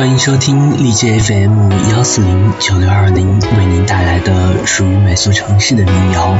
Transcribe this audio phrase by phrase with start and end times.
[0.00, 6.38] 欢迎收听荔枝 FM 幺四零九六二零为您带来的属于每座城市的民谣，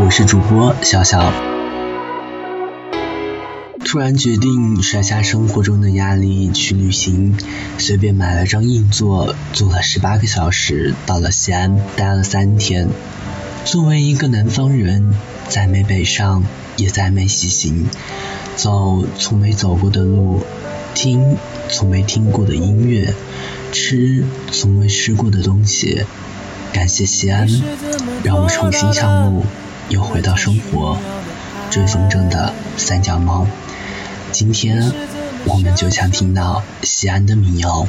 [0.00, 1.30] 我是主播小小。
[3.84, 7.36] 突然决定甩下生活中的压力去旅行，
[7.76, 12.88] 随便买了张硬座，坐了十八个小时，到了西安，待了三天。
[13.66, 15.14] 作为一个南方人，
[15.50, 16.44] 再没北上，
[16.78, 17.90] 也再没西行，
[18.56, 20.42] 走从没走过的路，
[20.94, 21.36] 听
[21.72, 23.14] 从没听过的音乐，
[23.72, 26.04] 吃从未吃过的东西。
[26.72, 27.48] 感谢西安，
[28.22, 29.44] 让我重新上路，
[29.88, 30.98] 又回到生活，
[31.70, 33.46] 追风筝的三脚猫。
[34.30, 34.92] 今天，
[35.44, 37.86] 我们就想听到西安的民谣。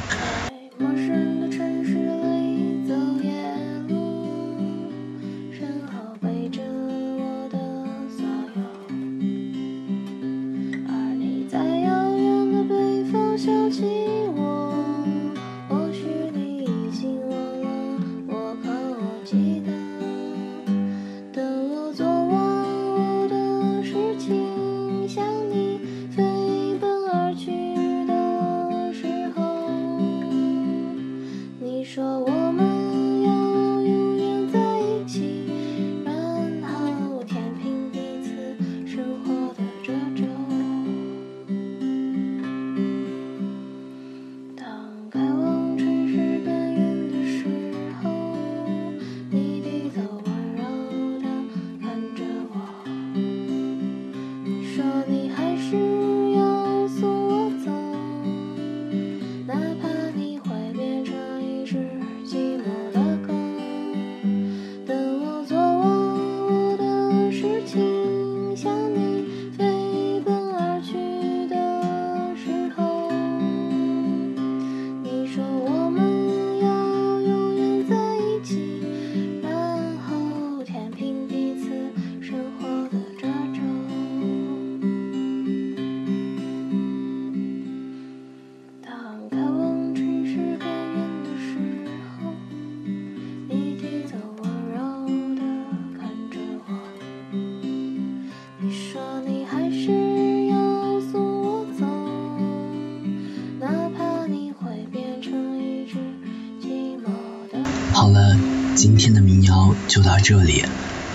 [107.94, 108.36] 好了，
[108.74, 110.66] 今天的民谣就到这里，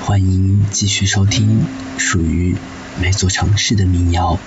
[0.01, 1.67] 欢迎继续收听
[1.99, 2.55] 属于
[3.03, 4.39] 每座城市的民谣。